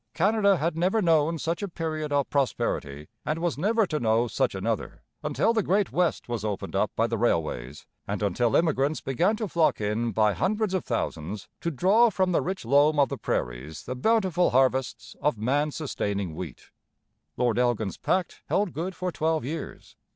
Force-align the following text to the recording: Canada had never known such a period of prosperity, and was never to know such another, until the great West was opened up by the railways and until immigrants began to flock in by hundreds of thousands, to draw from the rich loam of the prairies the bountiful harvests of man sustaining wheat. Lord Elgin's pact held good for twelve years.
Canada 0.15 0.57
had 0.57 0.75
never 0.75 0.99
known 0.99 1.37
such 1.37 1.61
a 1.61 1.67
period 1.67 2.11
of 2.11 2.27
prosperity, 2.27 3.07
and 3.23 3.37
was 3.37 3.55
never 3.55 3.85
to 3.85 3.99
know 3.99 4.27
such 4.27 4.55
another, 4.55 5.03
until 5.21 5.53
the 5.53 5.61
great 5.61 5.91
West 5.91 6.27
was 6.27 6.43
opened 6.43 6.75
up 6.75 6.91
by 6.95 7.05
the 7.05 7.19
railways 7.19 7.85
and 8.07 8.23
until 8.23 8.55
immigrants 8.55 8.99
began 8.99 9.35
to 9.35 9.47
flock 9.47 9.79
in 9.79 10.11
by 10.11 10.33
hundreds 10.33 10.73
of 10.73 10.83
thousands, 10.83 11.47
to 11.59 11.69
draw 11.69 12.09
from 12.09 12.31
the 12.31 12.41
rich 12.41 12.65
loam 12.65 12.97
of 12.97 13.09
the 13.09 13.15
prairies 13.19 13.83
the 13.83 13.95
bountiful 13.95 14.49
harvests 14.49 15.15
of 15.21 15.37
man 15.37 15.69
sustaining 15.69 16.33
wheat. 16.33 16.71
Lord 17.37 17.59
Elgin's 17.59 17.97
pact 17.97 18.41
held 18.47 18.73
good 18.73 18.95
for 18.95 19.11
twelve 19.11 19.45
years. 19.45 19.95